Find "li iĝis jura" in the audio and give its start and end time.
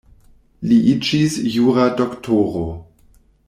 0.69-1.87